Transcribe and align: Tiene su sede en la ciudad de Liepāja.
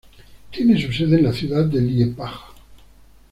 Tiene 0.49 0.81
su 0.81 0.91
sede 0.91 1.17
en 1.19 1.25
la 1.25 1.31
ciudad 1.31 1.63
de 1.67 1.79
Liepāja. 1.79 2.47